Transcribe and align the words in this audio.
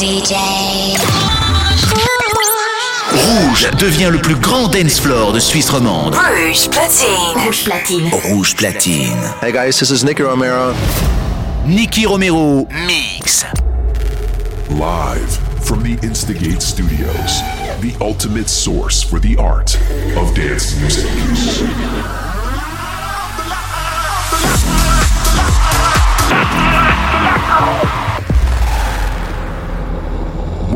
DJ. 0.00 0.32
Rouge 3.12 3.70
devient 3.78 4.08
le 4.10 4.16
plus 4.16 4.34
grand 4.34 4.68
dance 4.68 4.98
floor 4.98 5.34
de 5.34 5.38
Suisse 5.38 5.68
romande. 5.68 6.14
Rouge 6.14 6.70
platine. 6.70 7.44
Rouge 7.44 7.64
platine. 7.64 8.10
Rouge 8.24 8.56
platine. 8.56 9.18
Hey 9.42 9.52
guys, 9.52 9.78
this 9.78 9.90
is 9.90 10.02
Nicky 10.02 10.22
Romero. 10.22 10.72
Nicky 11.66 12.06
Romero 12.06 12.66
mix. 12.86 13.44
Live 14.70 15.38
from 15.62 15.82
the 15.82 15.98
Instigate 16.02 16.62
Studios, 16.62 17.42
the 17.82 17.94
ultimate 18.00 18.48
source 18.48 19.02
for 19.02 19.18
the 19.20 19.36
art 19.36 19.76
of 20.16 20.34
dance 20.34 20.80
music. 20.80 21.10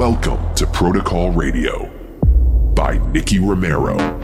Welcome 0.04 0.54
to 0.56 0.66
Protocol 0.66 1.30
Radio 1.32 1.86
by 2.74 2.98
Nicky 3.10 3.38
Romero. 3.38 4.23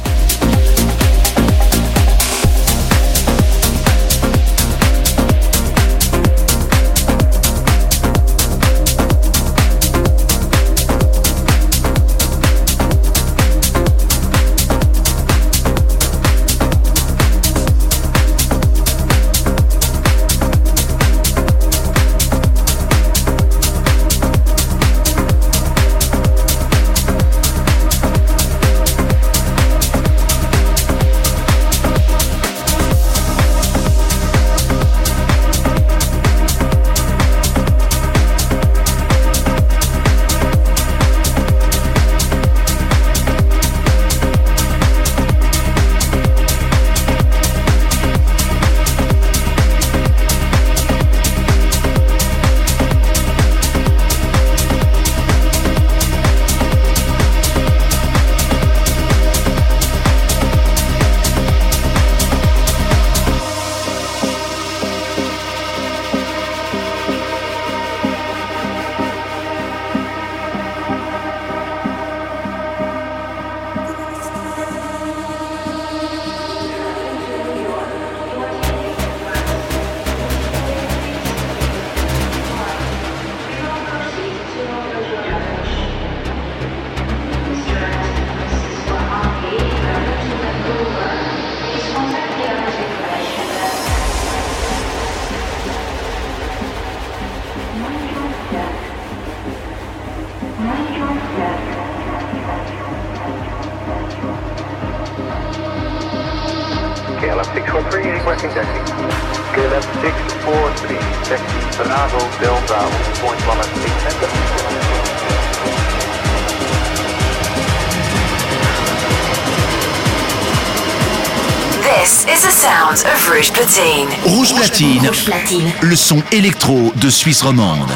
Le 125.81 125.95
son 125.95 126.23
électro 126.31 126.91
de 126.95 127.09
Suisse 127.09 127.43
romande. 127.43 127.91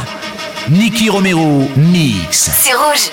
Nicky 0.70 1.10
Romero 1.10 1.68
mix. 1.76 2.52
C'est 2.62 2.74
rouge. 2.74 3.10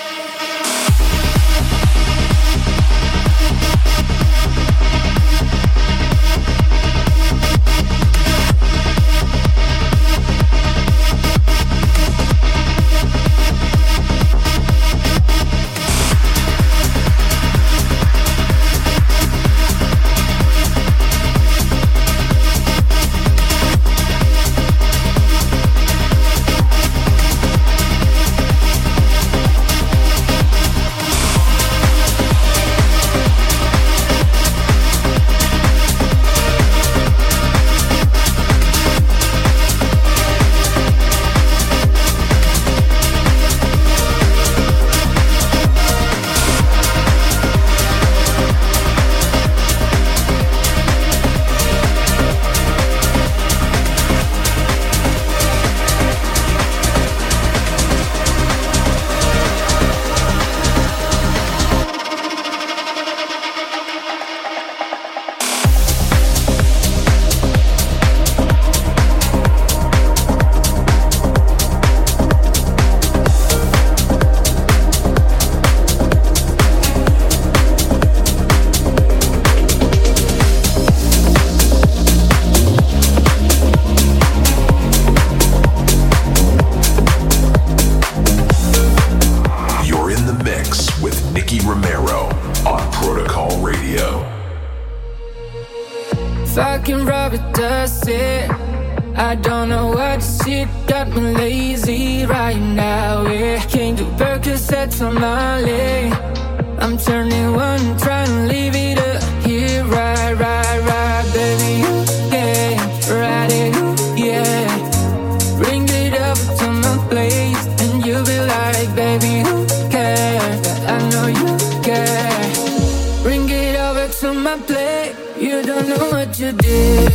You 125.43 125.61
don't 125.61 125.89
know 125.89 126.09
what 126.09 126.39
you 126.39 126.53
did 126.53 127.11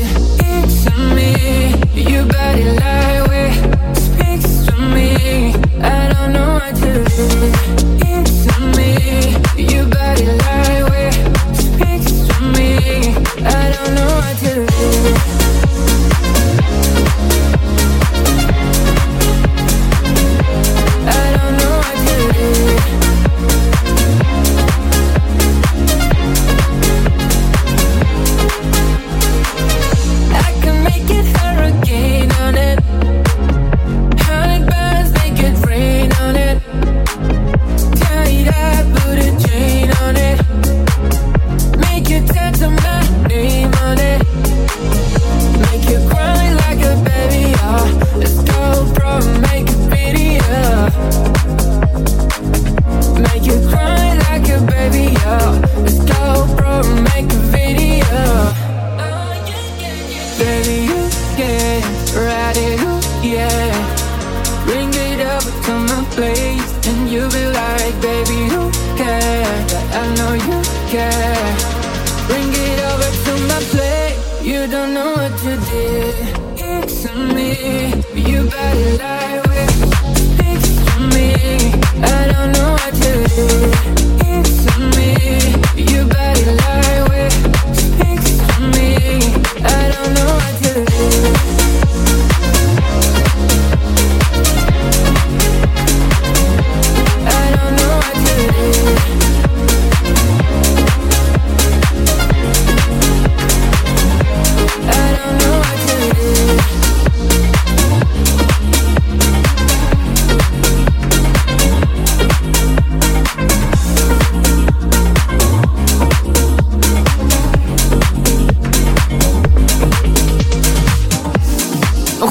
to 0.85 0.91
me. 1.15 1.33
Your 1.95 2.27
body 2.27 2.65
lie 2.79 3.27
way 3.27 3.51
speaks 3.95 4.67
to 4.67 4.77
me. 4.95 5.55
I 5.81 6.13
don't 6.13 6.33
know 6.35 6.61
what 6.61 6.77
you 6.77 7.05
did 7.97 8.27
to 8.45 8.55
me. 8.77 8.93
Your 9.73 9.87
body 9.89 10.27
lie 10.27 10.83
way 10.91 11.11
speaks 11.55 12.13
to 12.29 12.35
me. 12.53 13.17
I 13.47 13.73
don't 13.73 13.95
know 13.95 14.11
what 14.21 14.43
you 14.43 14.68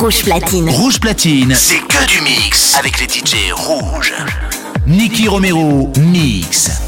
Rouge 0.07 0.23
Platine. 0.23 0.69
Rouge 0.69 0.99
Platine, 1.01 1.53
c'est 1.53 1.79
que 1.79 2.07
du 2.07 2.21
mix 2.21 2.75
avec 2.77 2.97
les 3.01 3.07
DJ 3.07 3.51
rouges. 3.51 4.13
Nicky 4.85 5.27
Romero, 5.27 5.91
mix. 5.97 6.87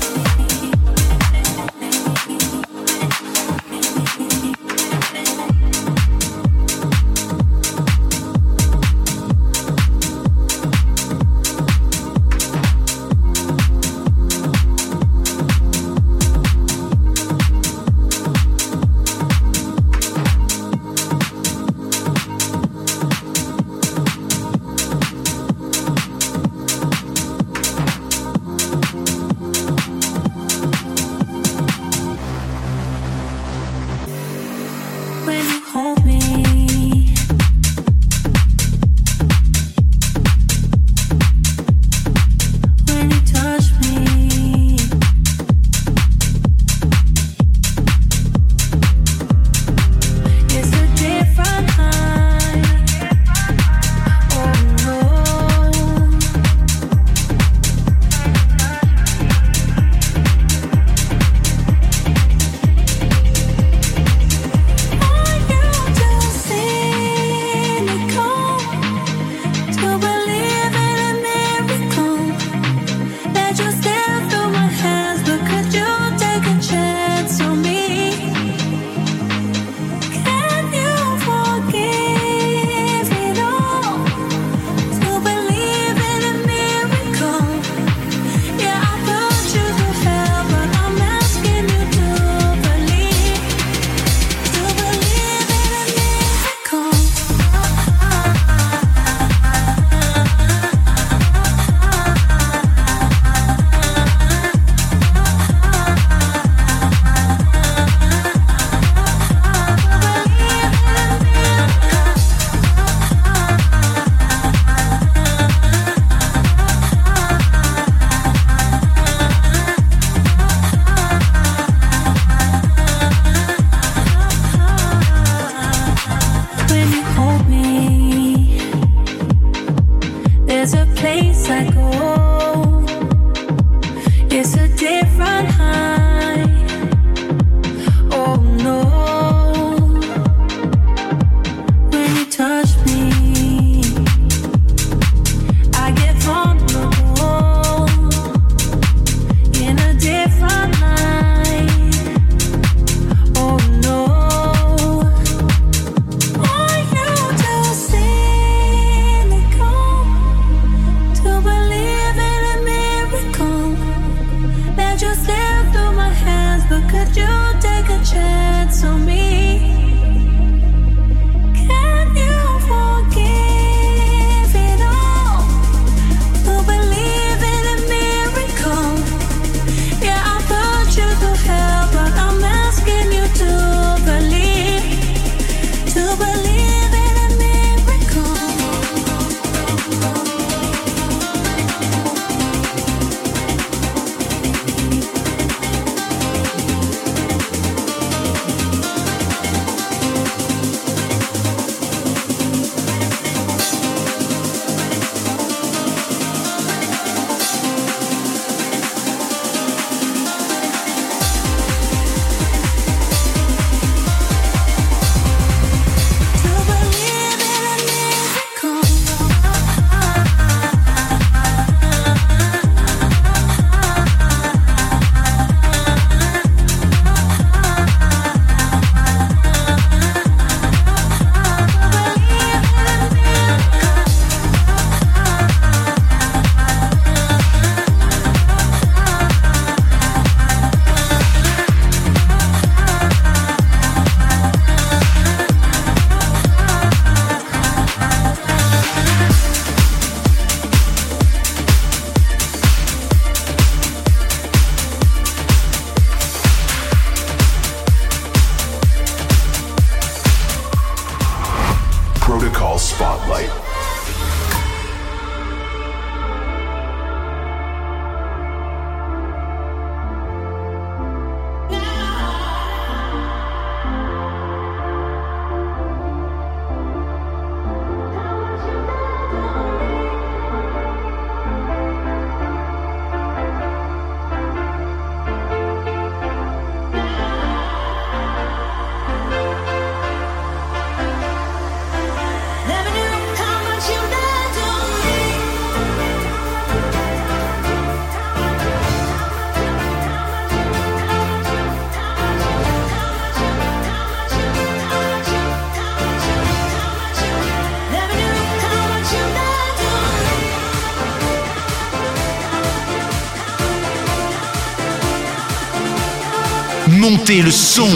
Montez 316.99 317.41
le 317.41 317.49
son. 317.49 317.87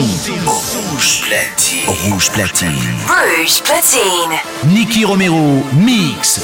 Rouge 0.45 1.23
platine. 1.27 1.87
Rouge 1.87 2.31
platine. 2.31 2.69
Rouge 3.05 3.61
platine. 3.61 4.71
Nicky 4.73 5.03
Romero, 5.03 5.61
mix. 5.73 6.39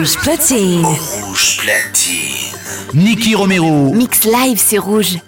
Rouge 0.00 0.16
platine. 0.16 0.86
Rouge 0.86 1.58
platine. 1.58 2.56
Nicky 2.94 3.34
Romero. 3.34 3.92
Mix 3.92 4.24
live, 4.24 4.58
c'est 4.58 4.78
rouge. 4.78 5.18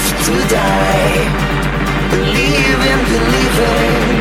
Left 0.00 0.24
to 0.26 0.36
die. 0.48 1.28
Believe 2.10 2.80
in 2.92 3.00
believing 3.12 4.20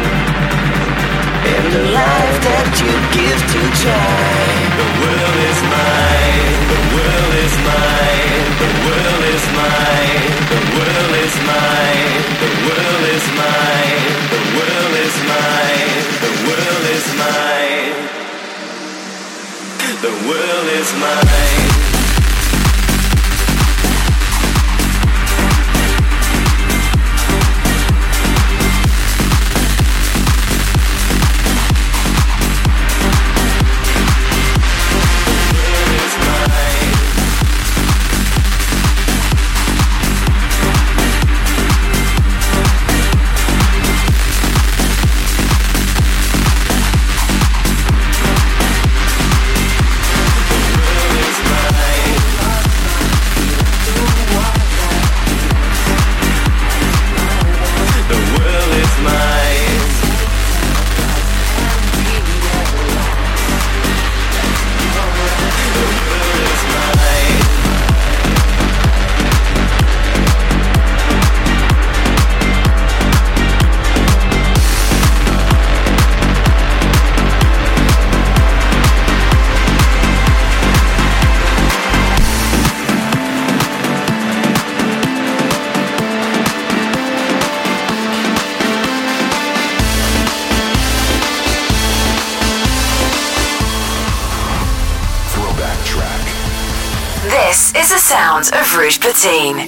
in 1.56 1.64
the 1.76 1.84
life 1.96 2.38
that 2.48 2.70
you 2.82 2.92
give 3.16 3.40
to 3.54 3.62
try. 3.84 4.44
The 4.80 4.88
world 5.00 5.38
is 5.50 5.60
mine, 5.76 6.60
the 6.74 6.82
world 6.96 7.34
is 7.46 7.56
mine, 7.72 8.48
the 8.64 8.72
world 8.86 9.24
is 9.36 9.46
mine, 9.56 10.28
the 10.52 10.62
world 10.76 11.14
is 11.24 11.36
mine, 11.48 12.24
the 12.44 12.52
world 12.68 13.06
is 13.16 13.26
mine, 13.40 14.04
the 14.36 14.42
world 14.56 14.96
is 15.06 15.16
mine, 15.32 15.92
the 16.26 16.34
world 16.48 16.86
is 16.96 17.08
mine. 17.24 17.98
The 20.00 20.14
world 20.28 20.68
is 20.80 20.94
mine. 20.94 21.69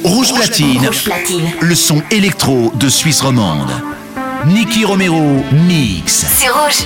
Rouge 0.06 0.34
Platine. 0.34 0.88
Rouge 0.88 1.04
Platine. 1.04 1.52
Le 1.60 1.76
son 1.76 2.02
électro 2.10 2.72
de 2.76 2.88
Suisse 2.88 3.20
romande. 3.20 3.70
Nicky 4.48 4.86
Romero 4.86 5.44
mix. 5.52 6.26
C'est 6.38 6.48
rouge. 6.48 6.86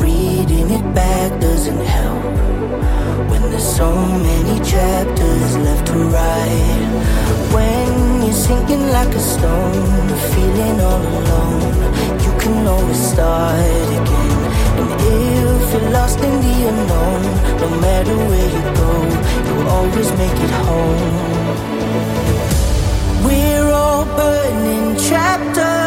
Reading 0.00 0.70
it 0.70 0.94
back 0.94 1.38
doesn't 1.40 1.84
help 1.84 2.24
when 3.30 3.42
there's 3.50 3.62
so 3.76 3.92
many 3.94 4.58
chapters 4.64 5.56
left 5.58 5.86
to 5.88 5.98
write. 6.14 6.90
When 7.52 8.22
you're 8.22 8.32
sinking 8.32 8.88
like 8.88 9.14
a 9.14 9.20
stone, 9.20 10.08
feeling 10.32 10.80
all 10.80 11.02
alone, 11.20 11.76
you 12.24 12.32
can 12.40 12.66
always 12.66 13.00
start 13.12 13.88
again. 14.00 14.40
And 14.78 14.88
if 15.14 15.72
you're 15.72 15.90
lost 15.90 16.18
in 16.20 16.34
the 16.46 16.56
unknown, 16.70 17.22
no 17.60 17.68
matter 17.80 18.16
where 18.28 18.50
you 18.56 18.62
go, 18.82 18.92
you'll 19.46 19.68
always 19.68 20.10
make 20.22 20.38
it 20.46 20.52
home. 20.64 21.12
We're 23.26 23.70
all 23.72 24.04
burning 24.16 24.96
chapters. 24.96 25.77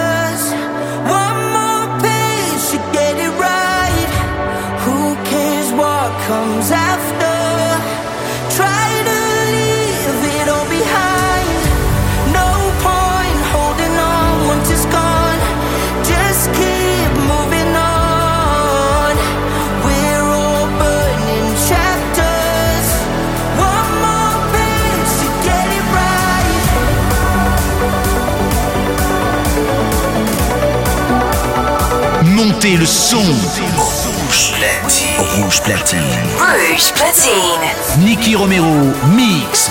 Le 32.78 32.86
son. 32.86 33.18
Rouge 33.18 34.54
platine. 34.54 35.18
Rouge 35.18 35.62
platine. 35.62 36.00
Rouge 36.38 36.94
platine. 36.94 38.06
Nicky 38.06 38.34
Romero, 38.36 38.94
mix. 39.08 39.70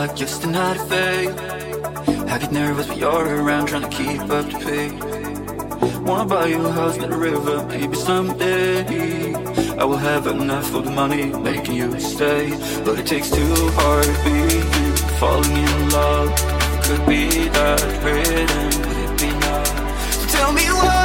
Like 0.00 0.16
just 0.16 0.44
another 0.44 0.80
fate. 0.86 1.34
I 2.32 2.38
get 2.38 2.52
nervous 2.52 2.88
when 2.88 2.98
you're 2.98 3.42
around 3.42 3.66
trying 3.66 3.82
to 3.82 3.96
keep 3.96 4.20
up 4.20 4.46
the 4.50 4.58
pace. 4.66 5.96
Wanna 6.00 6.24
buy 6.24 6.46
you 6.46 6.64
a 6.64 6.72
house 6.72 6.96
near 6.96 7.08
the 7.08 7.16
river, 7.16 7.66
maybe 7.66 7.94
someday. 7.96 9.34
I 9.76 9.84
will 9.84 10.02
have 10.10 10.26
enough 10.26 10.74
of 10.74 10.84
the 10.84 10.90
money 10.90 11.26
making 11.50 11.74
you 11.74 11.98
stay. 12.00 12.50
But 12.84 12.98
it 13.00 13.06
takes 13.06 13.30
two 13.30 13.54
heartbeats, 13.78 15.00
falling 15.20 15.56
in 15.66 15.90
love. 15.90 16.30
Could 16.84 17.06
be 17.06 17.28
that 17.56 17.80
written, 18.04 18.66
would 18.86 18.98
it 19.06 19.12
be 19.20 19.30
now? 19.44 19.64
So 20.18 20.26
tell 20.36 20.52
me 20.52 20.66
why 20.80 20.99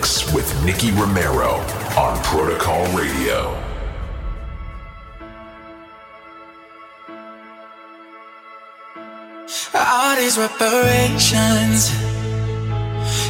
with 0.00 0.64
Nicky 0.64 0.92
Romero 0.92 1.60
on 1.94 2.16
Protocol 2.24 2.86
Radio. 2.96 3.54
All 9.74 10.16
these 10.16 10.38
reparations, 10.38 11.92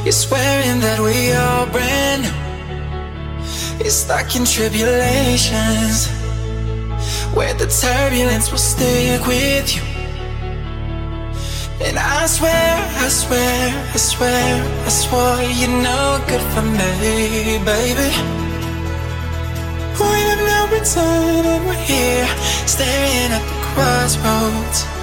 you're 0.04 0.12
swearing 0.12 0.78
that 0.78 1.00
we 1.00 1.32
all 1.32 1.66
brand 1.66 2.22
new. 2.22 3.82
You're 3.82 3.90
stuck 3.90 4.36
in 4.36 4.44
tribulations, 4.44 6.06
where 7.34 7.54
the 7.54 7.66
turbulence 7.66 8.48
will 8.52 8.58
stick 8.58 9.26
with 9.26 9.74
you. 9.74 9.89
And 11.82 11.98
I 11.98 12.26
swear, 12.26 12.72
I 13.04 13.08
swear, 13.08 13.90
I 13.94 13.96
swear, 13.96 14.84
I 14.84 14.88
swore 14.90 15.40
you're 15.58 15.82
no 15.82 16.22
good 16.28 16.44
for 16.52 16.62
me, 16.62 17.58
baby. 17.64 18.10
We 19.98 20.20
have 20.28 20.42
no 20.50 20.60
return 20.76 21.46
and 21.46 21.66
we're 21.66 21.74
here, 21.74 22.26
staring 22.66 23.32
at 23.32 23.44
the 23.48 23.56
crossroads. 23.72 24.99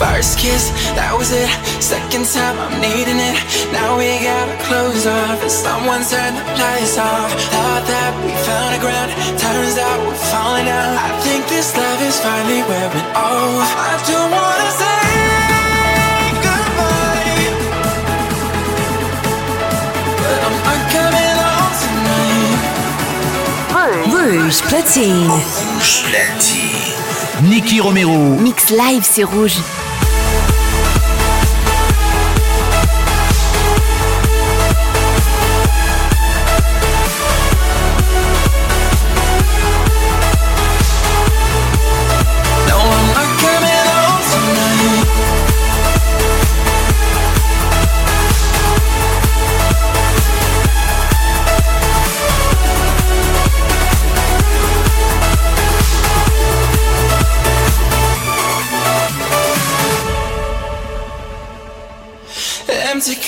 First 0.00 0.40
kiss, 0.40 0.72
that 0.96 1.12
was 1.12 1.28
it. 1.28 1.44
Second 1.76 2.24
time, 2.24 2.56
I'm 2.56 2.80
needing 2.80 3.20
it. 3.20 3.36
Now 3.68 4.00
we 4.00 4.08
gotta 4.24 4.56
close 4.64 5.04
off. 5.04 5.44
And 5.44 5.52
someone 5.52 6.00
turned 6.08 6.40
the 6.40 6.44
lights 6.56 6.96
off. 6.96 7.28
Thought 7.52 7.84
that 7.84 8.16
we 8.24 8.32
found 8.48 8.72
a 8.72 8.80
ground. 8.80 9.12
Turns 9.36 9.76
out 9.76 10.00
we're 10.08 10.16
falling 10.32 10.72
out. 10.72 10.96
I 10.96 11.12
think 11.20 11.44
this 11.52 11.76
love 11.76 12.00
is 12.00 12.16
finally 12.16 12.64
wearing 12.64 13.08
off. 13.12 13.68
I 13.76 13.92
don't 14.08 14.32
wanna 14.32 14.70
say 14.80 15.04
goodbye, 16.48 17.44
but 20.16 20.38
I'm 20.48 20.56
not 20.64 20.80
coming 20.96 21.36
home 21.44 21.76
tonight. 21.84 22.56
Rouge 24.16 24.64
platine. 24.64 25.28
Rouge 25.28 26.08
platine. 26.08 26.88
Nicky 27.52 27.84
Romero. 27.84 28.16
Mix 28.40 28.70
live, 28.72 29.04
c'est 29.04 29.24
rouge. 29.24 29.60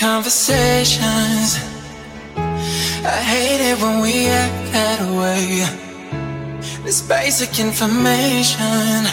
Conversations. 0.02 1.58
I 2.36 3.20
hate 3.32 3.62
it 3.70 3.80
when 3.80 4.00
we 4.00 4.26
act 4.26 4.72
that 4.72 5.00
way. 5.20 5.62
This 6.82 7.00
basic 7.00 7.60
information, 7.60 9.04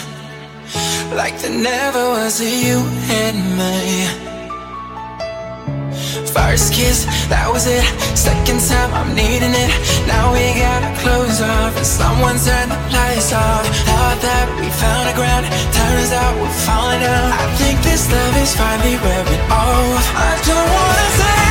like 1.14 1.38
there 1.38 1.56
never 1.56 2.08
was 2.08 2.40
a 2.40 2.50
you 2.66 2.78
and 3.22 3.38
me. 3.56 4.29
First 6.50 6.74
kiss, 6.74 7.06
that 7.30 7.46
was 7.46 7.70
it. 7.70 7.86
Second 8.18 8.58
time, 8.58 8.90
I'm 8.90 9.14
needing 9.14 9.54
it. 9.54 9.70
Now 10.10 10.34
we 10.34 10.42
gotta 10.58 10.90
close 10.98 11.38
off, 11.38 11.78
and 11.78 11.86
someone 11.86 12.42
turned 12.42 12.74
the 12.74 12.80
lights 12.90 13.30
off. 13.30 13.62
Thought 13.86 14.18
that 14.18 14.50
we 14.58 14.66
found 14.82 15.06
a 15.06 15.14
ground, 15.14 15.46
turns 15.46 16.10
out 16.10 16.34
we're 16.42 16.58
falling 16.66 17.06
down. 17.06 17.30
I 17.30 17.46
think 17.54 17.78
this 17.86 18.10
love 18.10 18.34
is 18.42 18.50
finally 18.58 18.98
wearing 18.98 19.42
off. 19.46 20.02
I 20.10 20.30
don't 20.42 20.70
wanna 20.74 21.08
say. 21.22 21.49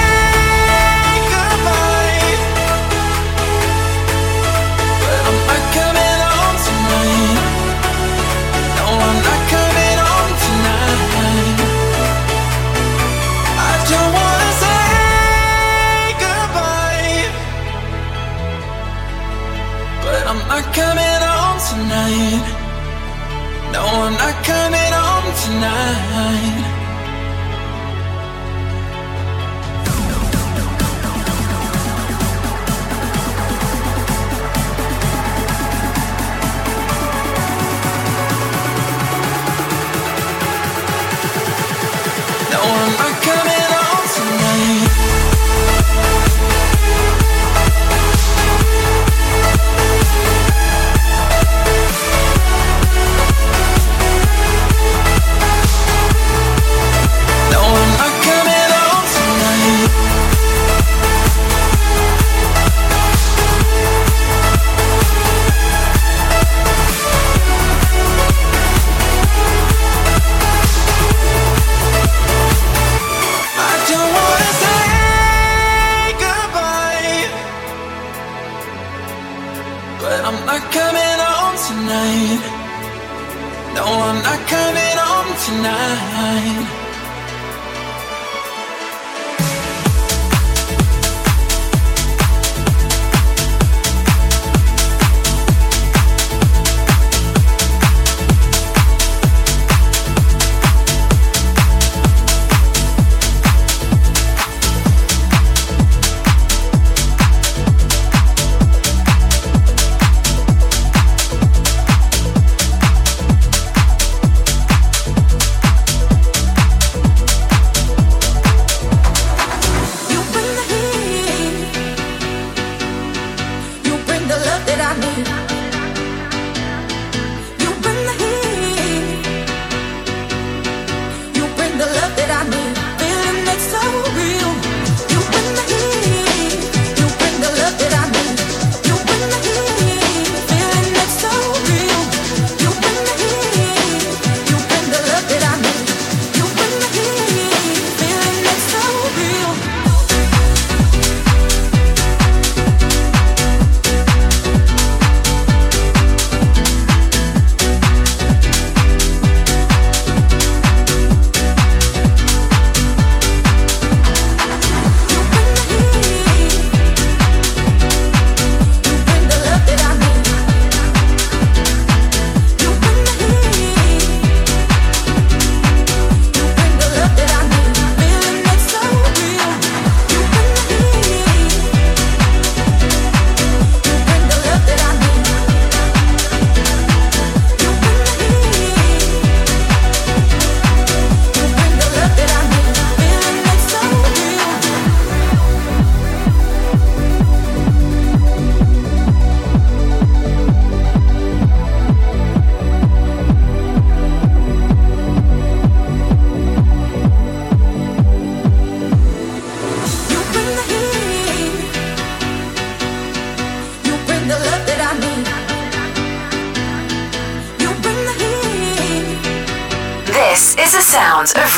No, 23.71 23.83
I'm 23.85 24.13
not 24.13 24.43
coming 24.43 24.91
home 24.91 25.29
tonight. 25.43 26.68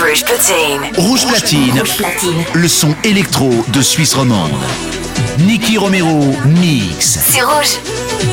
Rouge 0.01 0.25
Platine. 0.25 0.81
Rouge 0.97 1.27
Platine. 1.27 1.79
Rouge 1.79 1.95
Platine. 1.97 2.43
Le 2.55 2.67
son 2.67 2.95
électro 3.03 3.51
de 3.71 3.81
Suisse 3.83 4.15
romande. 4.15 4.51
Nicky 5.37 5.77
Romero 5.77 6.35
mix. 6.43 7.19
C'est 7.29 7.43
rouge. 7.43 8.30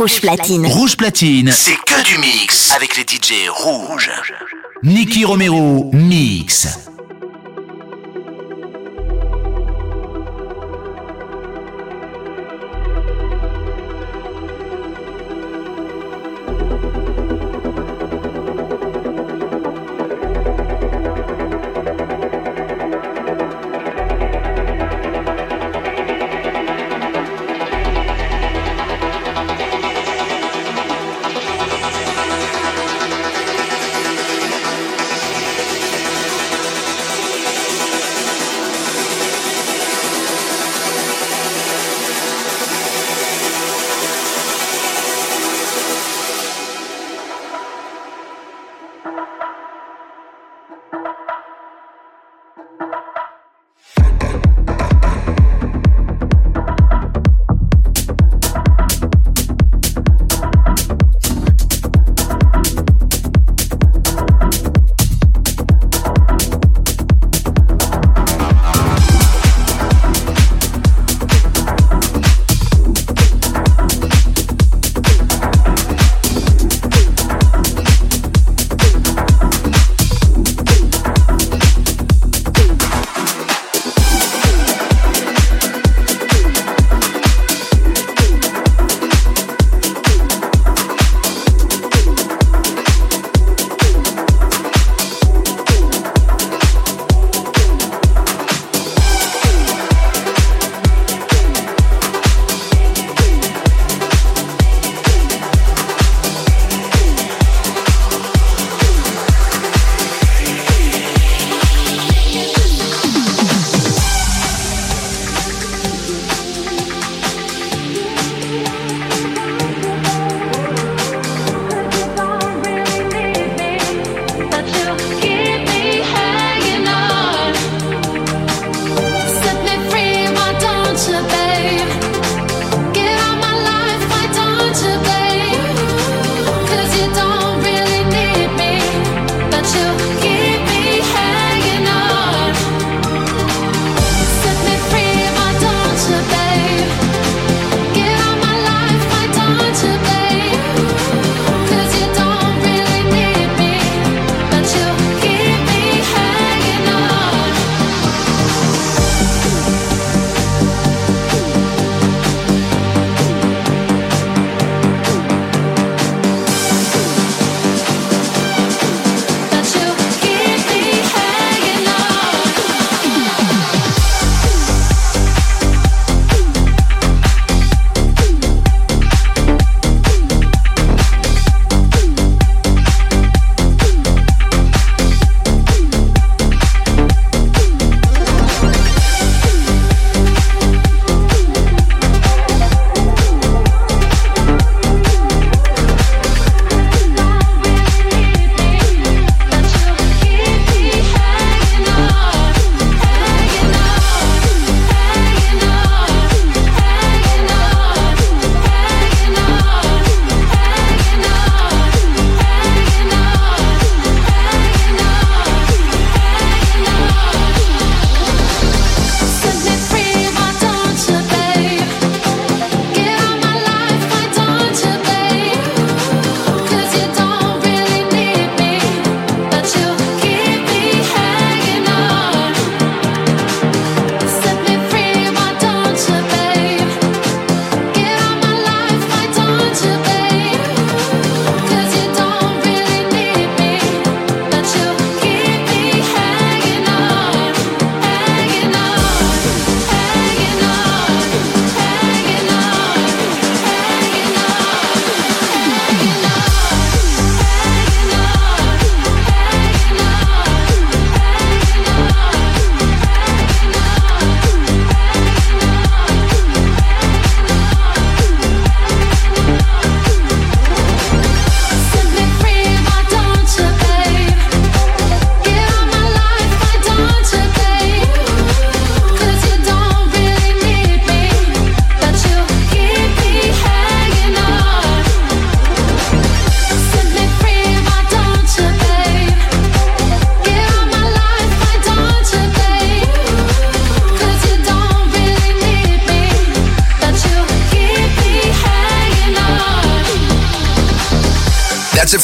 Rouge 0.00 0.22
Platine. 0.22 0.66
Rouge 0.66 0.96
Platine, 0.96 1.52
c'est 1.52 1.76
que 1.76 2.02
du 2.06 2.16
mix 2.16 2.72
avec 2.74 2.96
les 2.96 3.02
DJ 3.02 3.50
rouges. 3.50 4.10
Nicky 4.82 5.26
Romero, 5.26 5.90
mix. 5.92 6.89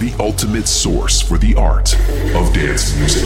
the 0.00 0.14
ultimate 0.18 0.66
source 0.66 1.20
for 1.20 1.36
the 1.36 1.54
art 1.56 1.94
of 2.34 2.54
dance 2.54 2.96
music. 2.96 3.22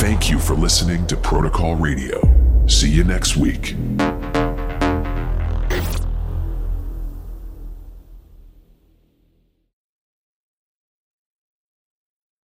Thank 0.00 0.28
you 0.28 0.40
for 0.40 0.54
listening 0.54 1.06
to 1.06 1.16
Protocol 1.16 1.76
Radio. 1.76 2.20
See 2.66 2.90
you 2.90 3.04
next 3.04 3.36
week. 3.36 3.76